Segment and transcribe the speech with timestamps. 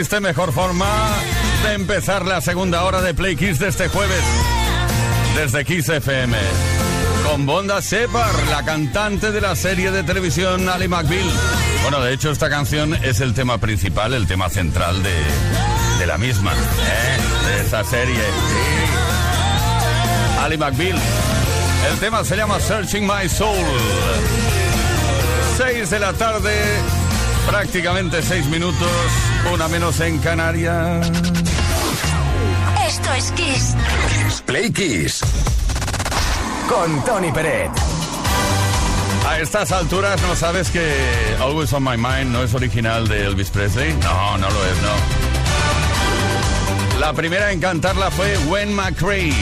[0.00, 0.88] Existe mejor forma
[1.62, 4.22] de empezar la segunda hora de Play Kiss de este jueves
[5.36, 6.38] desde Kiss FM.
[7.26, 11.30] Con Bonda Separ, la cantante de la serie de televisión Ali McBeal.
[11.82, 16.54] Bueno, de hecho esta canción es el tema principal, el tema central de, la misma,
[16.54, 17.46] ¿eh?
[17.46, 18.24] de esa serie.
[20.40, 20.98] Ali McBeal.
[21.92, 23.66] El tema se llama Searching My Soul.
[25.58, 26.54] 6 de la tarde,
[27.46, 28.88] prácticamente 6 minutos.
[29.52, 31.10] Una menos en Canarias.
[32.86, 33.74] Esto es Kiss.
[34.46, 35.20] Play Kiss.
[36.68, 37.70] Con Tony Peret.
[39.26, 40.92] A estas alturas no sabes que
[41.40, 43.92] Always on My Mind no es original de Elvis Presley.
[43.94, 44.90] No, no lo es, no.
[47.00, 49.32] La primera en cantarla fue Gwen McCrae.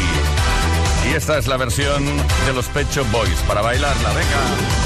[1.11, 2.05] Y esta es la versión
[2.47, 4.09] de los Pecho Boys para bailarla.
[4.11, 4.78] Venga.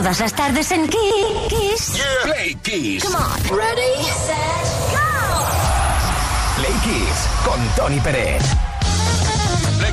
[0.00, 2.00] Todas las tardes en Kiss.
[2.22, 3.04] Play Kiss.
[3.04, 3.58] Come on.
[3.58, 5.02] Ready, set, go.
[6.56, 8.42] Play Kiss con Tony Pérez.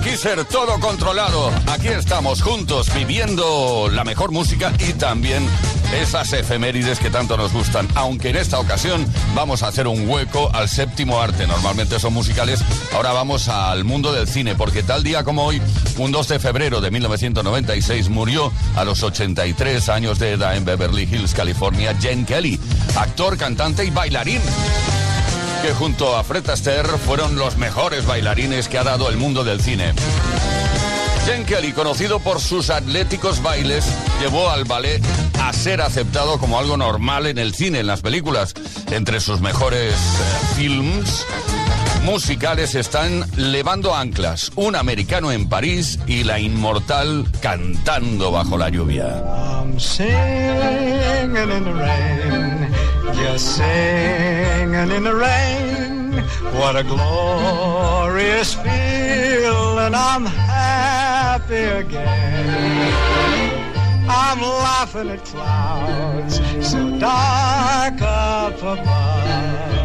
[0.08, 1.52] Kisser, todo controlado.
[1.70, 5.46] Aquí estamos juntos viviendo la mejor música y también
[5.94, 7.88] esas efemérides que tanto nos gustan.
[7.96, 9.06] Aunque en esta ocasión
[9.36, 11.48] vamos a hacer un hueco al séptimo arte.
[11.48, 12.62] Normalmente son musicales.
[12.94, 15.62] Ahora vamos al mundo del cine, porque tal día como hoy,
[15.98, 21.04] un 2 de febrero de 1996, murió a los 83 años de edad en Beverly
[21.04, 22.60] Hills, California, Jen Kelly,
[22.96, 24.42] actor, cantante y bailarín
[25.62, 29.60] que junto a Fred Astaire fueron los mejores bailarines que ha dado el mundo del
[29.60, 29.94] cine.
[31.28, 33.84] Jen Kelly, conocido por sus atléticos bailes,
[34.22, 35.02] llevó al ballet
[35.42, 38.54] a ser aceptado como algo normal en el cine, en las películas.
[38.92, 41.26] Entre sus mejores eh, films
[42.06, 49.22] musicales están Levando Anclas, Un americano en París y La Inmortal cantando bajo la lluvia.
[49.28, 50.16] I'm singing
[51.36, 52.74] in the rain,
[53.14, 56.24] just singing in the rain.
[56.54, 60.26] What a glorious feeling, I'm
[61.48, 62.94] happy again.
[64.10, 66.40] I'm laughing at clouds
[66.70, 69.77] so dark up above.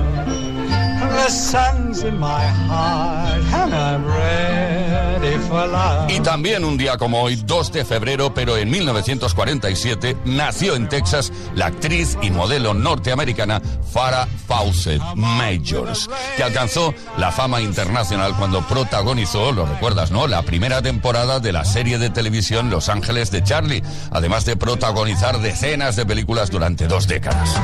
[6.09, 11.33] Y también un día como hoy, 2 de febrero, pero en 1947, nació en Texas
[11.55, 13.63] la actriz y modelo norteamericana
[13.93, 20.27] Farrah Fawcett Majors, que alcanzó la fama internacional cuando protagonizó, lo recuerdas, ¿no?
[20.27, 25.41] La primera temporada de la serie de televisión Los Ángeles de Charlie, además de protagonizar
[25.41, 27.61] decenas de películas durante dos décadas.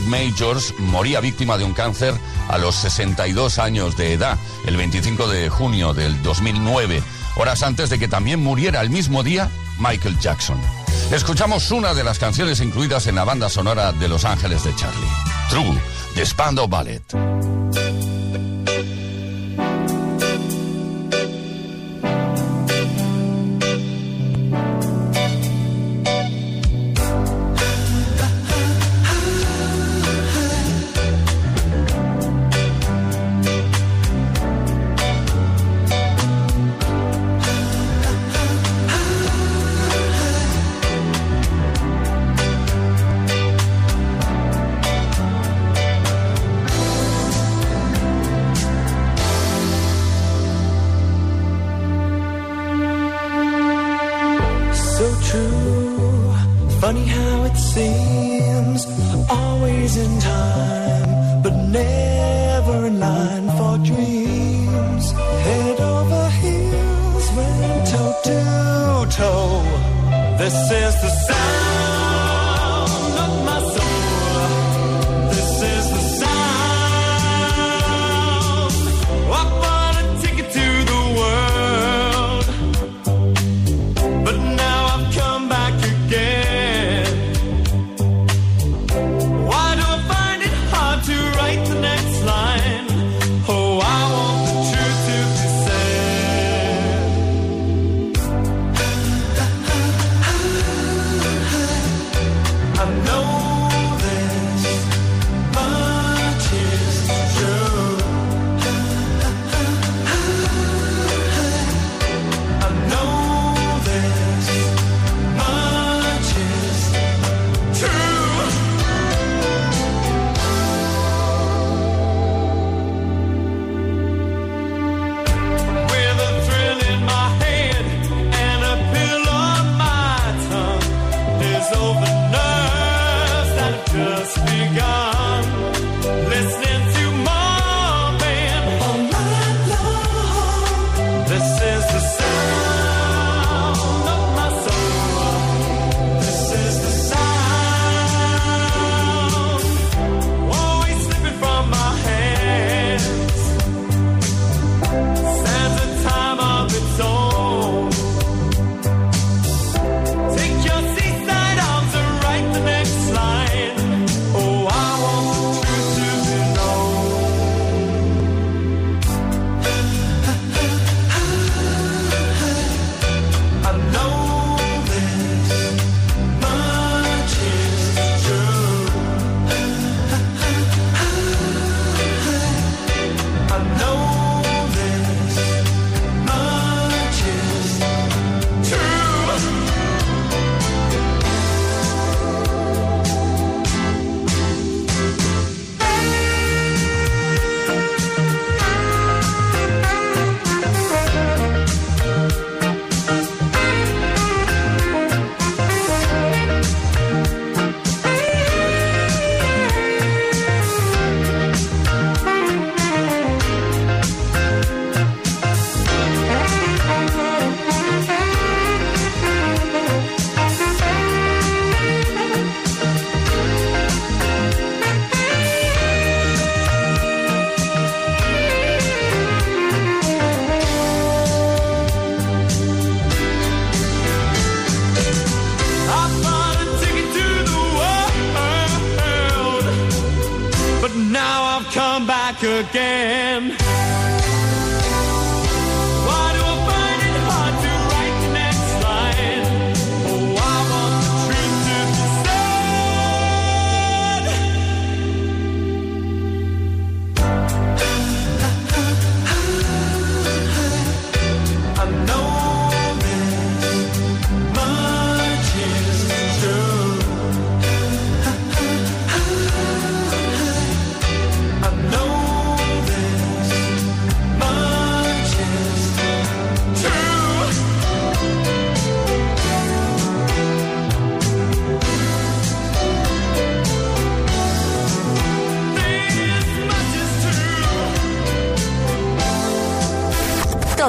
[0.00, 2.14] Majors moría víctima de un cáncer
[2.48, 7.02] a los 62 años de edad, el 25 de junio del 2009,
[7.36, 10.58] horas antes de que también muriera el mismo día Michael Jackson.
[11.10, 15.08] Escuchamos una de las canciones incluidas en la banda sonora de Los Ángeles de Charlie,
[15.50, 15.78] True,
[16.14, 17.02] de Spandau Ballet.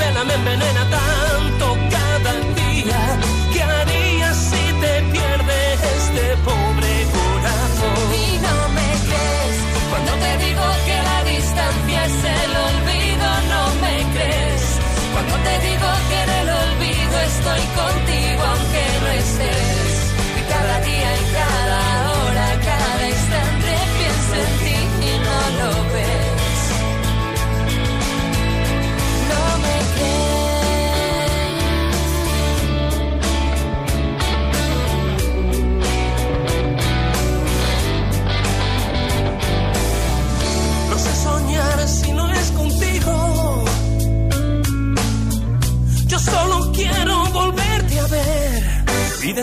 [0.00, 1.19] pena me envenena tanto.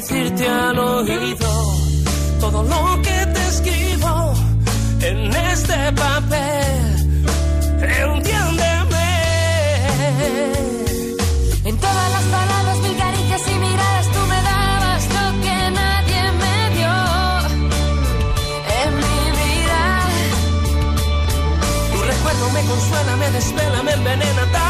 [0.02, 1.52] decirte al oído
[2.40, 4.34] todo lo que te escribo
[5.02, 5.18] en
[5.54, 6.76] este papel.
[8.06, 9.10] Entiéndeme.
[11.70, 16.58] En todas las palabras, mil caricias y miradas, tú me dabas lo que nadie me
[16.76, 16.96] dio
[18.82, 19.82] en mi vida.
[21.92, 24.67] Tu recuerdo me consuela, me desvela, me envenena.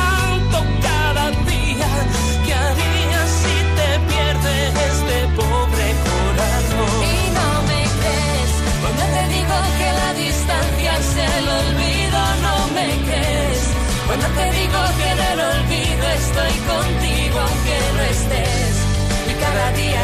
[14.07, 18.75] Cuando te digo que en el olvido estoy contigo aunque no estés.
[19.29, 20.01] Y cada día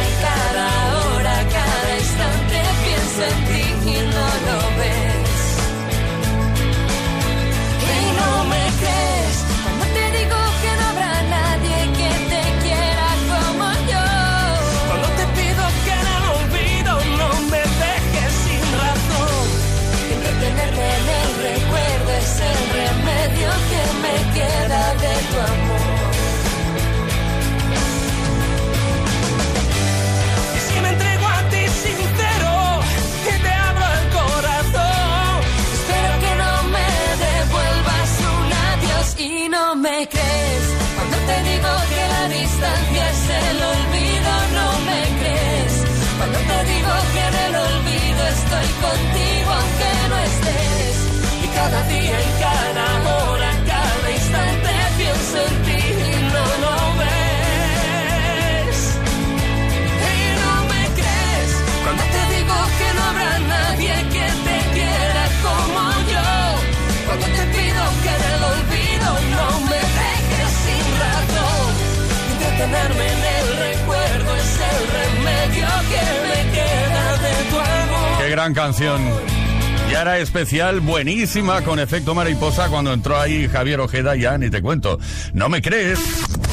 [80.33, 84.97] especial, buenísima, con efecto mariposa cuando entró ahí Javier Ojeda, ya ni te cuento.
[85.31, 85.99] ¿No me crees?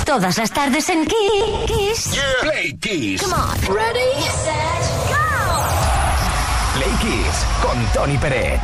[0.05, 2.11] Todas las tardes en Kiss.
[2.43, 3.23] Play Kiss.
[3.23, 3.75] Come on.
[3.75, 5.17] Ready, set, go.
[6.75, 8.61] Play Kiss con Tony Peret.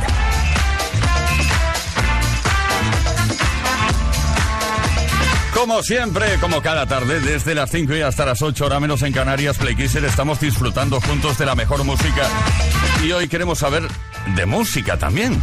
[5.55, 9.13] Como siempre, como cada tarde, desde las 5 y hasta las 8 horas menos en
[9.13, 12.29] Canarias, Play Kisser, estamos disfrutando juntos de la mejor música.
[13.03, 13.87] Y hoy queremos saber
[14.35, 15.41] de música también.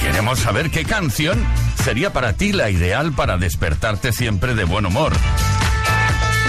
[0.00, 1.38] Queremos saber qué canción
[1.84, 5.12] sería para ti la ideal para despertarte siempre de buen humor.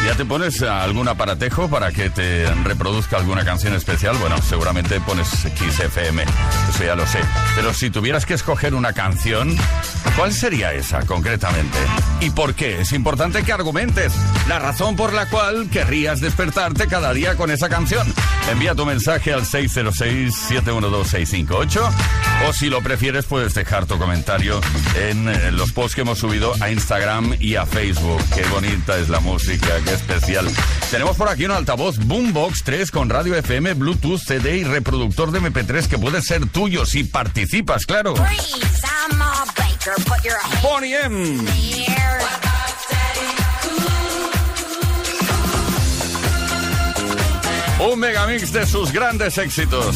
[0.07, 4.15] ¿Ya te pones algún aparatejo para que te reproduzca alguna canción especial?
[4.21, 5.27] Bueno, seguramente pones
[5.59, 6.23] Kiss FM,
[6.69, 7.19] eso ya lo sé.
[7.57, 9.53] Pero si tuvieras que escoger una canción,
[10.15, 11.77] ¿cuál sería esa concretamente?
[12.21, 12.79] ¿Y por qué?
[12.79, 14.13] Es importante que argumentes
[14.47, 18.07] la razón por la cual querrías despertarte cada día con esa canción.
[18.49, 21.91] Envía tu mensaje al 606-712-658
[22.47, 24.61] o si lo prefieres puedes dejar tu comentario
[24.95, 28.23] en eh, los posts que hemos subido a Instagram y a Facebook.
[28.33, 30.47] Qué bonita es la música, qué especial.
[30.89, 35.41] Tenemos por aquí un altavoz Boombox 3 con radio FM, Bluetooth, CD y reproductor de
[35.41, 38.13] MP3 que puede ser tuyo si participas, claro.
[40.61, 41.45] Bonnie M.
[47.79, 49.95] Un megamix de sus grandes éxitos.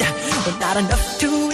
[0.45, 1.50] but not enough to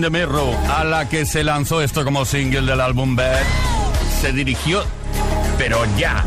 [0.00, 3.42] the Mirror, a la que se lanzó esto como single del álbum Bad,
[4.20, 4.84] se dirigió,
[5.58, 6.24] pero ya,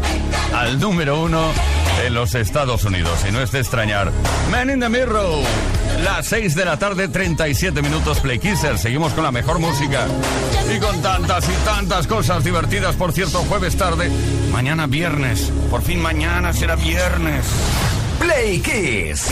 [0.56, 1.52] al número uno
[2.06, 3.20] en los Estados Unidos.
[3.28, 4.12] Y no es de extrañar.
[4.52, 5.44] Man in the Mirror,
[6.04, 8.78] las 6 de la tarde, 37 minutos Play Kisser.
[8.78, 10.08] Seguimos con la mejor música
[10.74, 12.96] y con tantas y tantas cosas divertidas.
[12.96, 14.10] Por cierto, jueves tarde,
[14.52, 15.52] mañana viernes.
[15.70, 17.46] Por fin mañana será viernes.
[18.20, 19.32] Play Kiss.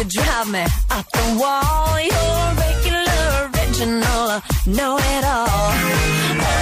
[0.00, 2.00] you drive me up the wall.
[2.00, 5.72] You're regular, original, know it all.
[6.40, 6.56] Oh,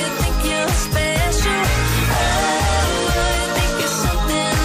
[0.00, 1.62] you think you're special?
[2.10, 2.24] Oh,
[3.38, 4.58] you think you're something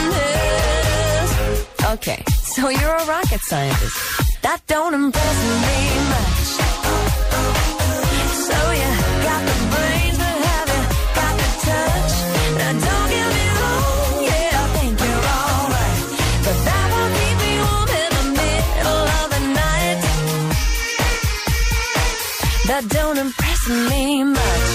[1.22, 1.94] else?
[1.94, 3.98] Okay, so you're a rocket scientist.
[4.42, 5.76] That don't impress me
[6.10, 6.41] much.
[23.70, 24.71] Me much.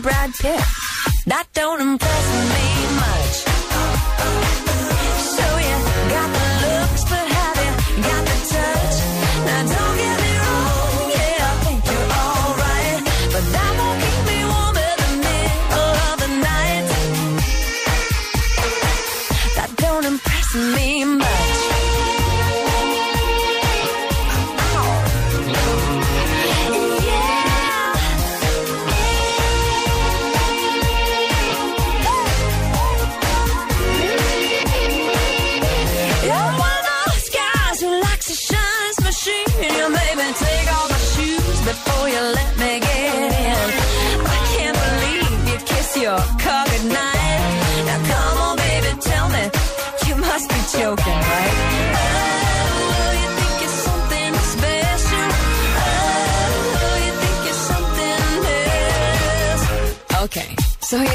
[0.00, 0.60] Brad Pitt.
[1.26, 2.71] That don't impress me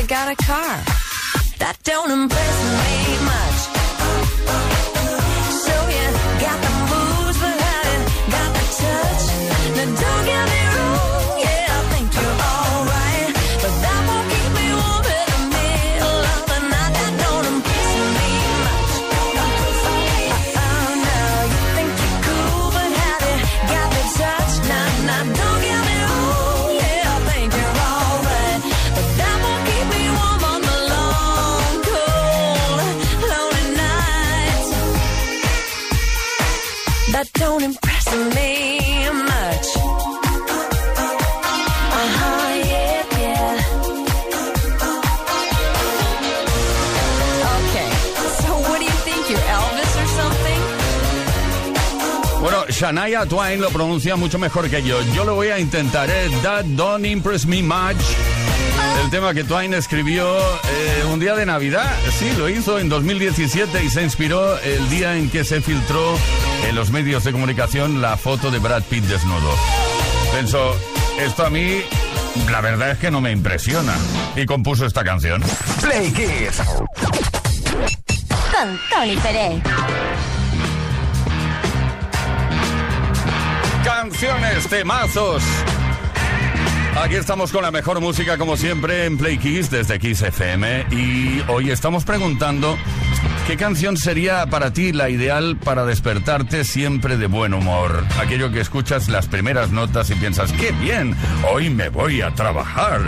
[0.07, 0.83] got a car.
[1.59, 2.76] That don't impress me
[52.79, 55.01] Shania Twain lo pronuncia mucho mejor que yo.
[55.15, 56.29] Yo lo voy a intentar, ¿eh?
[56.43, 57.97] That don't impress me much.
[59.03, 63.83] El tema que Twain escribió eh, un día de Navidad, sí, lo hizo en 2017
[63.83, 66.19] y se inspiró el día en que se filtró
[66.69, 69.55] en los medios de comunicación la foto de Brad Pitt desnudo.
[70.31, 70.75] Pensó,
[71.19, 71.81] esto a mí,
[72.51, 73.95] la verdad es que no me impresiona.
[74.35, 75.41] Y compuso esta canción.
[75.81, 76.61] Play Kiss.
[78.51, 79.63] Con Tony Pérez.
[83.87, 85.41] Canciones, temazos.
[87.01, 91.41] Aquí estamos con la mejor música como siempre en Play Kiss desde Kiss FM y
[91.47, 92.77] hoy estamos preguntando
[93.47, 98.03] qué canción sería para ti la ideal para despertarte siempre de buen humor.
[98.19, 101.15] Aquello que escuchas las primeras notas y piensas, qué bien,
[101.49, 103.07] hoy me voy a trabajar.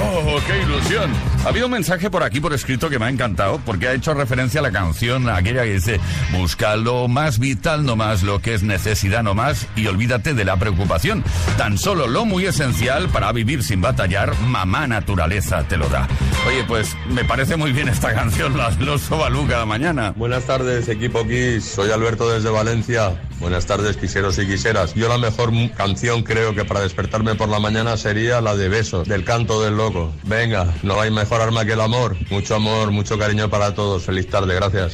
[0.00, 1.10] Oh, qué ilusión.
[1.44, 4.14] Ha habido un mensaje por aquí por escrito que me ha encantado porque ha hecho
[4.14, 6.00] referencia a la canción aquella que dice,
[6.32, 10.44] busca lo más vital no más, lo que es necesidad no más y olvídate de
[10.46, 11.22] la preocupación.
[11.58, 16.08] Tan solo lo muy esencial para vivir sin batallar, mamá naturaleza te lo da.
[16.48, 20.14] Oye, pues me parece muy bien esta canción, la los Sobalú mañana.
[20.16, 21.64] Buenas tardes, equipo Kiss.
[21.64, 23.20] Soy Alberto desde Valencia.
[23.40, 24.94] Buenas tardes, quiseros y quiseras.
[24.94, 29.06] Yo la mejor canción creo que para despertarme por la mañana sería la de Besos,
[29.08, 30.12] del canto del loco.
[30.22, 32.16] Venga, no hay mejor arma que el amor.
[32.30, 34.04] Mucho amor, mucho cariño para todos.
[34.04, 34.92] Feliz tarde, gracias.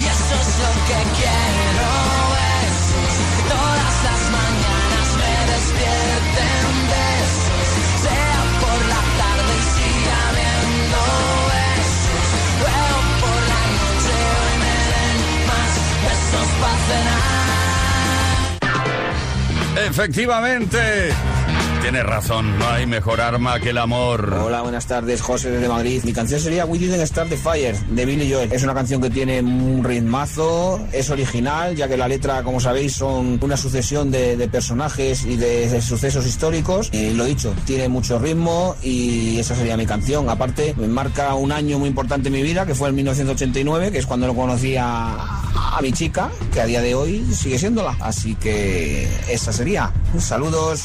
[19.91, 21.40] Efectivamente.
[21.83, 24.35] Tienes razón, no hay mejor arma que el amor.
[24.35, 26.03] Hola, buenas tardes, José desde Madrid.
[26.05, 28.53] Mi canción sería We Didn't Start the Fire de Billy Joel.
[28.53, 32.93] Es una canción que tiene un ritmazo, es original, ya que la letra, como sabéis,
[32.93, 36.91] son una sucesión de, de personajes y de, sucesos históricos.
[36.93, 40.29] Y lo dicho, tiene mucho ritmo y esa sería mi canción.
[40.29, 43.99] Aparte, me marca un año muy importante en mi vida, que fue el 1989, que
[43.99, 47.97] es cuando lo conocí a, a mi chica, que a día de hoy sigue siéndola.
[48.01, 49.91] Así que esa sería.
[50.19, 50.83] Saludos.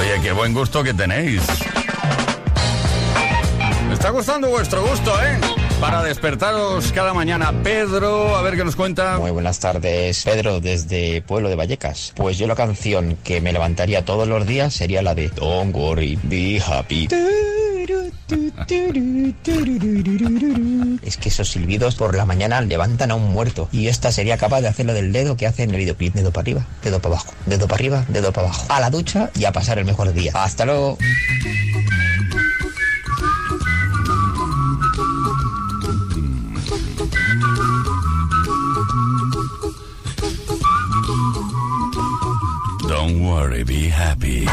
[0.00, 1.42] Oye, qué buen gusto que tenéis.
[3.88, 5.38] Me está gustando vuestro gusto, ¿eh?
[5.80, 7.52] Para despertaros cada mañana.
[7.62, 9.18] Pedro, a ver qué nos cuenta.
[9.18, 12.12] Muy buenas tardes, Pedro, desde Pueblo de Vallecas.
[12.14, 16.18] Pues yo la canción que me levantaría todos los días sería la de Don't Worry,
[16.22, 17.08] Be Happy.
[21.02, 23.68] Es que esos silbidos por la mañana levantan a un muerto.
[23.72, 26.14] Y esta sería capaz de hacer lo del dedo que hace en el videoclip.
[26.14, 28.66] Dedo para arriba, dedo para abajo, dedo para arriba, dedo para abajo.
[28.68, 30.32] A la ducha y a pasar el mejor día.
[30.34, 30.98] Hasta luego.
[42.88, 44.46] Don't worry, be happy.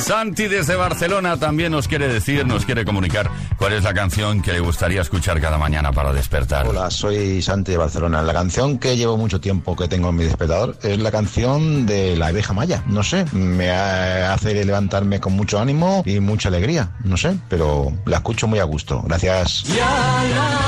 [0.00, 4.52] Santi desde Barcelona también nos quiere decir, nos quiere comunicar cuál es la canción que
[4.52, 6.66] le gustaría escuchar cada mañana para despertar.
[6.66, 8.22] Hola, soy Santi de Barcelona.
[8.22, 12.16] La canción que llevo mucho tiempo que tengo en mi despertador es la canción de
[12.16, 12.82] la abeja maya.
[12.86, 16.90] No sé, me ha- hace levantarme con mucho ánimo y mucha alegría.
[17.04, 19.02] No sé, pero la escucho muy a gusto.
[19.06, 19.64] Gracias.
[19.68, 20.61] Y a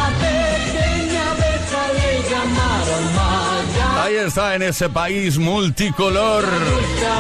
[4.27, 6.45] está en ese país multicolor.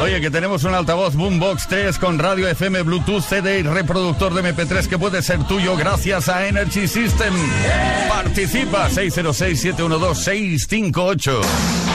[0.02, 4.42] Oye, que tenemos un altavoz Boombox 3 con radio FM, Bluetooth, CD y reproductor de
[4.42, 7.34] MP3 que puede ser tuyo gracias a Energy System.
[8.08, 11.93] Participa 606 712 658.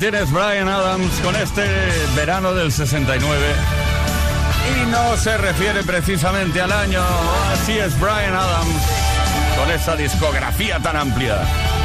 [0.00, 1.62] tienes Brian Adams con este
[2.16, 3.36] verano del 69.
[4.66, 7.02] Y no se refiere precisamente al año.
[7.52, 8.82] Así es Brian Adams
[9.58, 11.36] con esa discografía tan amplia,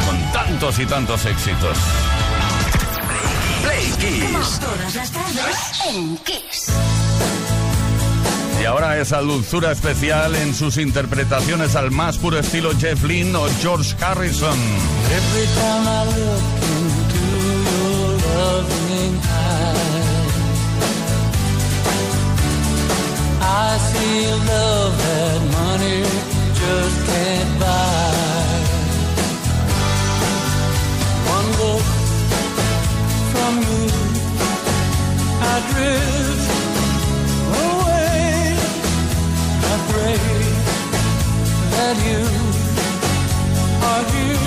[0.05, 1.77] con tantos y tantos éxitos.
[3.63, 3.91] Play
[6.23, 6.71] Kiss.
[8.61, 13.49] Y ahora esa dulzura especial en sus interpretaciones al más puro estilo Jeff Lynne o
[13.61, 14.57] George Harrison.
[15.11, 16.84] Every time I look
[18.65, 20.25] evening high.
[23.41, 24.19] I see
[24.51, 26.01] love that money
[26.59, 28.63] just can't buy.
[31.35, 31.85] One look
[33.31, 33.83] from you,
[35.51, 36.49] I drift
[37.63, 38.57] away.
[39.71, 40.17] I pray
[41.73, 42.21] that you
[43.89, 44.44] are here.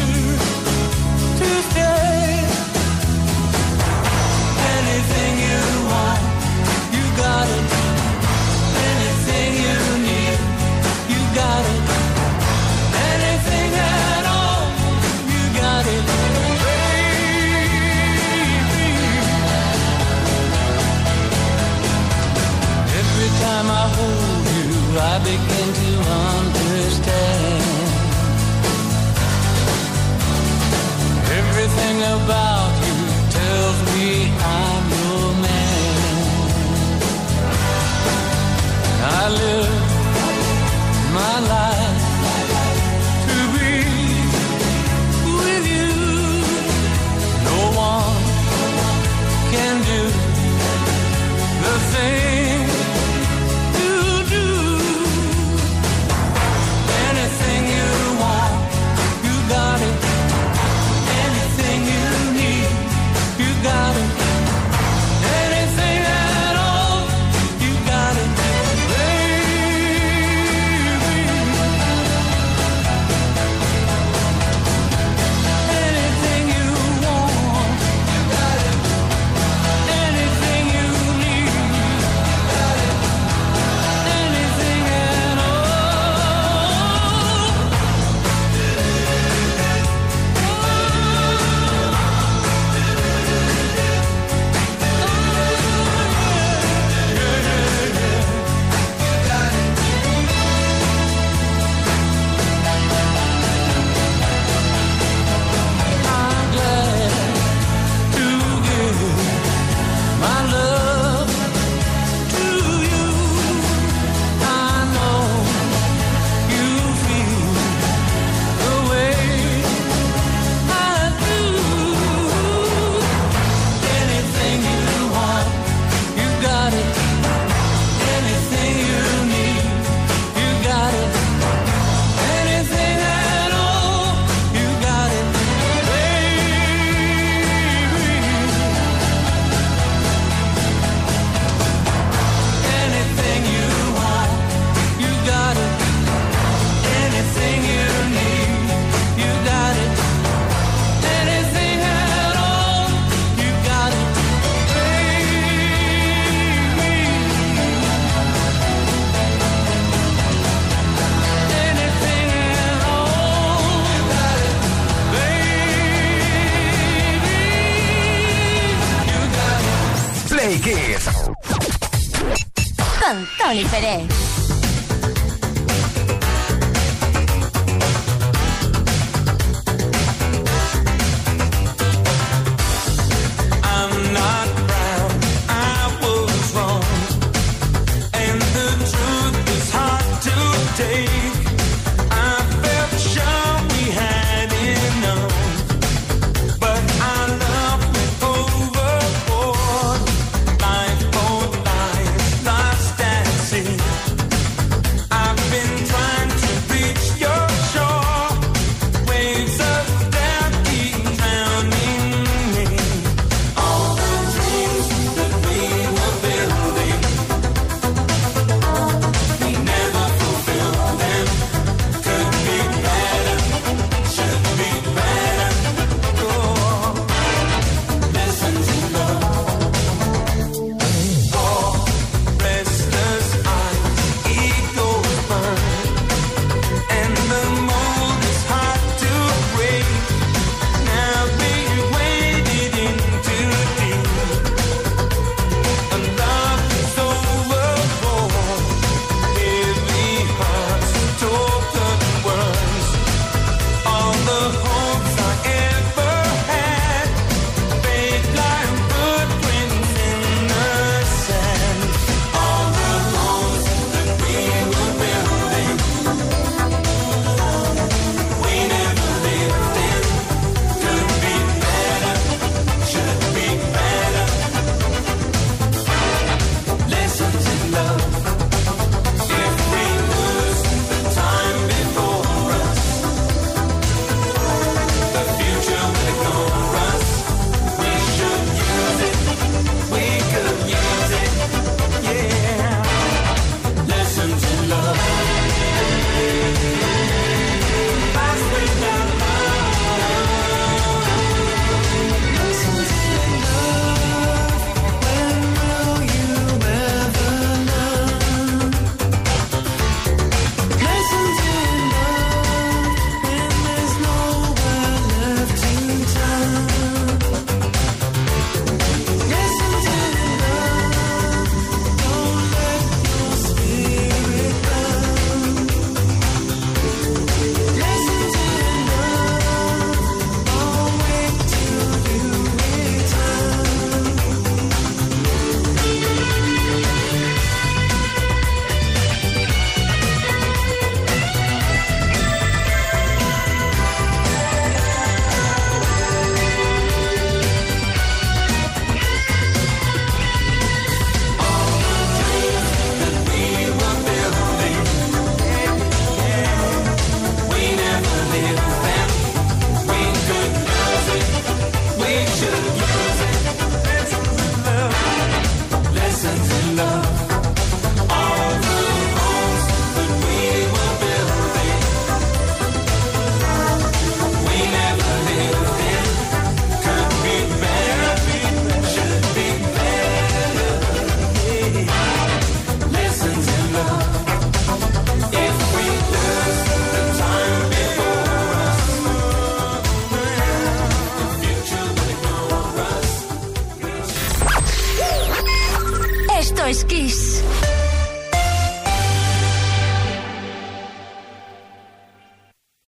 [25.75, 26.28] come to.